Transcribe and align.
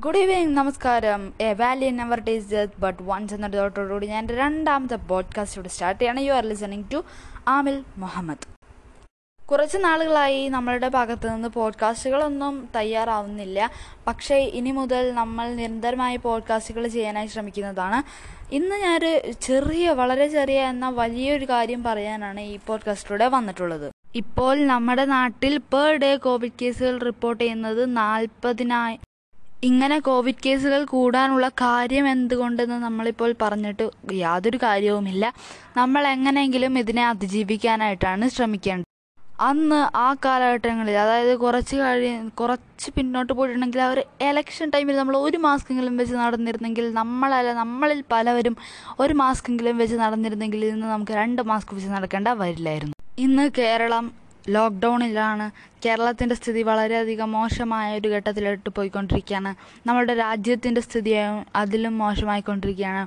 Good 0.00 0.18
evening 0.18 0.56
നമസ്കാരം. 0.56 1.32
A 1.40 1.52
valley 1.52 1.90
dies 2.28 2.54
death 2.54 2.80
but 2.80 3.02
once 3.02 3.34
എന്ന 3.34 3.46
ഡോട്ടോടുകൂടി 3.46 4.06
ഞാൻ 4.06 4.26
രണ്ടാമത്തെ 4.26 4.94
പോഡ്കാസ്റ്റ് 4.94 5.58
ഇവിടെ 5.58 5.68
സ്റ്റാർട്ട് 5.68 6.00
ചെയ്യണം. 6.00 6.20
You 6.20 6.32
are 6.32 6.46
listening 6.46 6.84
to 6.92 7.04
Amil 7.48 7.84
Muhammad 7.96 8.46
കുറച്ച് 9.46 9.78
നാളുകളായി 9.80 10.48
നമ്മളുടെ 10.48 10.88
ഭാഗത്തു 10.88 11.28
നിന്ന് 11.28 11.48
പോഡ്കാസ്റ്റുകളൊന്നും 11.48 12.68
തയ്യാറാവുന്നില്ല. 12.76 13.70
പക്ഷേ 14.06 14.36
ഇനി 14.36 14.70
മുതൽ 14.70 15.12
നമ്മൾ 15.14 15.48
നിരന്തരമായി 15.48 16.16
പോഡ്കാസ്റ്റുകൾ 16.16 16.88
ചെയ്യാനായി 16.88 17.26
ശ്രമിക്കുന്നതാണ്. 17.26 18.02
ഇന്ന് 18.54 18.76
ഞാനൊരു 18.76 19.32
ചെറിയ 19.32 19.90
വളരെ 19.90 20.28
ചെറിയ 20.28 20.60
എന്ന 20.60 20.88
വലിയൊരു 20.88 21.48
കാര്യം 21.48 21.82
പറയാനാണ് 21.82 22.40
ഈ 22.40 22.58
പോഡ്കാസ്റ്റിലൂടെ 22.66 23.28
വന്നിട്ടുള്ളത്. 23.28 23.92
ഇപ്പോൾ 24.14 24.66
നമ്മുടെ 24.66 25.04
നാട്ടിൽ 25.04 25.58
പെർ 25.58 25.94
ഡേ 25.96 26.16
കോവിഡ് 26.16 26.52
കേസുകൾ 26.62 26.98
റിപ്പോർട്ട് 26.98 27.44
ചെയ്യുന്നത് 27.44 27.96
നാൽപ്പതിനായി 27.96 28.98
ഇങ്ങനെ 29.68 29.96
കോവിഡ് 30.06 30.42
കേസുകൾ 30.44 30.80
കൂടാനുള്ള 30.92 31.46
കാര്യം 31.60 32.06
എന്തുകൊണ്ടെന്ന് 32.12 32.78
നമ്മളിപ്പോൾ 32.84 33.30
പറഞ്ഞിട്ട് 33.42 33.84
യാതൊരു 34.22 34.58
കാര്യവുമില്ല. 34.62 35.24
നമ്മൾ 35.76 36.02
എങ്ങനെയെങ്കിലും 36.14 36.78
ഇതിനെ 36.80 37.02
അതിജീവിക്കാനായിട്ടാണ് 37.10 38.26
ശ്രമിക്കേണ്ടത്. 38.28 38.88
അന്ന് 39.48 39.78
ആ 40.04 40.08
കാലഘട്ടങ്ങളിൽ 40.24 40.96
അതായത് 41.02 41.34
കുറച്ച് 41.42 41.76
കഴി 41.82 42.08
കുറച്ച് 42.40 42.88
പിന്നോട്ട് 42.96 43.32
പോയിട്ടുണ്ടെങ്കിൽ 43.32 43.80
ആ 43.84 43.88
ഒരു 43.94 44.02
എലക്ഷൻ 44.30 44.66
ടൈമിൽ 44.74 44.96
നമ്മൾ 44.96 45.16
ഒരു 45.26 45.38
മാസ്കെങ്കിലും 45.46 45.94
വെച്ച് 46.00 46.16
നടന്നിരുന്നെങ്കിൽ 46.22 46.86
നമ്മളല്ല 47.00 47.52
നമ്മളിൽ 47.62 48.00
പലവരും 48.12 48.56
ഒരു 49.04 49.14
മാസ്കെങ്കിലും 49.22 49.78
വെച്ച് 49.82 49.98
നടന്നിരുന്നെങ്കിൽ 50.02 50.64
ഇന്ന് 50.72 50.86
നമുക്ക് 50.86 51.14
രണ്ട് 51.22 51.42
മാസ്ക് 51.52 51.72
വെച്ച് 51.76 51.92
നടക്കേണ്ട 51.96 52.28
വരില്ലായിരുന്നു. 52.42 52.96
ഇന്ന് 53.18 53.46
കേരളം 53.60 54.04
ലോക്ക്ഡൗണിലാണ് 54.48 55.50
കേരളത്തിന്റെ 55.84 56.34
സ്ഥിതി 56.34 56.62
വളരെയധികം 56.62 57.32
മോശമായ 57.32 57.98
ഒരു 57.98 58.08
ഘട്ടത്തിലോട്ട് 58.08 58.70
പോയിക്കൊണ്ടിരിക്കുകയാണ്. 58.76 59.54
നമ്മുടെ 59.86 60.14
രാജ്യത്തിന്റെ 60.14 60.80
സ്ഥിതി 60.80 61.12
അതിലും 61.56 61.98
മോശമായിക്കൊണ്ടിരിക്കുകയാണ്. 61.98 63.02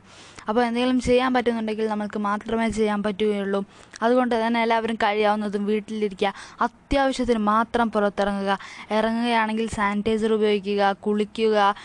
അപ്പോൾ 0.50 0.62
എന്തെങ്കിലും 0.66 1.02
ചെയ്യാൻ 1.02 1.34
പറ്റുന്നുണ്ടെങ്കിൽ 1.34 1.88
നമുക്ക് 1.88 2.20
മാത്രമേ 2.20 2.70
ചെയ്യാൻ 2.70 3.04
പറ്റുകയുള്ളൂ. 3.04 3.64
അതുകൊണ്ട് 4.02 4.36
തന്നെ 4.46 4.62
എല്ലാവരും 4.62 4.96
കഴിയാവുന്നതും 5.04 5.66
വീട്ടിലിരിക്കുക 5.66 6.34
അത്യാവശ്യത്തിന് 6.62 7.40
മാത്രം 7.40 7.92
പുറത്തിറങ്ങുക 7.92 8.60
ഇറങ്ങുകയാണെങ്കിൽ 8.92 9.68
സാനിറ്റൈസർ 9.68 10.34
ഉപയോഗിക്കുക 10.34 10.92
കുളിക്കുക 10.92 11.76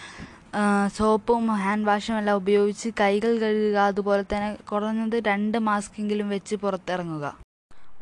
സോപ്പും 0.96 1.46
ഹാൻഡ് 1.46 1.86
വാഷും 1.86 2.18
എല്ലാം 2.18 2.36
ഉപയോഗിച്ച് 2.36 2.88
കൈകൾ 3.00 3.38
കഴുകുക 3.38 3.78
അതുപോലെ 3.90 4.24
തന്നെ 4.32 4.56
കുറഞ്ഞത് 4.70 5.22
രണ്ട് 5.26 5.58
മാസ്കെങ്കിലും 5.58 6.28
വെച്ച് 6.28 6.56
പുറത്തിറങ്ങുക. 6.56 7.49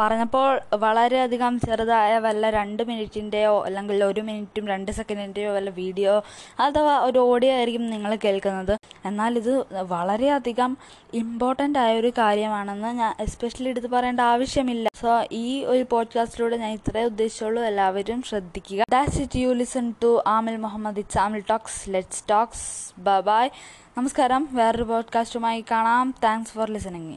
പറഞ്ഞപ്പോൾ 0.00 0.60
വളരെയധികം 0.74 1.60
ചെറുതായ 1.60 2.18
വല്ല 2.18 2.50
രണ്ട് 2.50 2.82
മിനിറ്റിന്റെയോ 2.82 3.64
അല്ലെങ്കിൽ 3.64 4.04
ഒരു 4.04 4.20
മിനിറ്റും 4.20 4.68
രണ്ട് 4.68 4.92
സെക്കൻഡിന്റെയോ 4.92 5.54
വല്ല 5.54 5.70
വീഡിയോ 5.70 6.24
അഥവാ 6.60 6.98
ഒരു 6.98 7.18
ഓഡിയോ 7.18 7.52
ആയിരിക്കും 7.52 7.90
നിങ്ങൾ 7.90 8.18
കേൾക്കുന്നത്. 8.24 8.78
എന്നാൽ 9.04 9.36
ഇത് 9.36 9.64
വളരെയധികം 9.82 10.76
ഇമ്പോർട്ടന്റ് 11.14 11.78
ആയ 11.78 12.00
ഒരു 12.00 12.12
കാര്യമാണെന്ന് 12.18 12.88
ഞാൻ 12.88 13.16
എസ്പെഷ്യലി 13.20 13.68
എടുത്ത് 13.68 13.86
പറയേണ്ട 13.86 14.20
ആവശ്യമില്ല. 14.20 14.88
സോ 15.00 15.24
ഈ 15.32 15.64
ഒരു 15.64 15.86
പോഡ്കാസ്റ്റിലൂടെ 15.90 16.56
ഞാൻ 16.56 16.72
ഇത്രേ 16.72 17.04
ഉദ്ദേശിച്ചുള്ളൂ. 17.04 17.62
എല്ലാവരും 17.62 18.22
ശ്രദ്ധിക്കുക. 18.22 18.84
That's 18.90 19.20
it 19.20 19.38
you 19.38 19.48
listen 19.48 19.94
to 20.02 20.22
Aamil 20.26 20.56
Muhammad 20.56 20.98
it's 20.98 21.18
Aamil 21.18 21.42
talks 21.50 21.94
let's 21.94 22.24
talks 22.30 23.00
bye 23.00 23.48
നമസ്കാരം. 23.98 24.48
വേറൊരു 24.52 24.82
പോഡ്കാസ്റ്റുമായി 24.82 25.64
കാണാം. 25.70 26.14
Thanks 26.24 26.52
for 26.52 26.70
listening 26.70 27.14